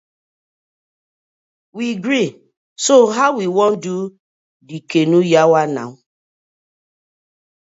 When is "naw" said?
5.75-5.89